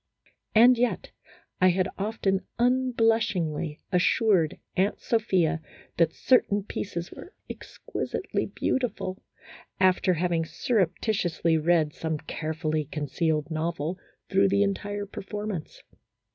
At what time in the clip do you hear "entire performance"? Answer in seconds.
14.63-15.83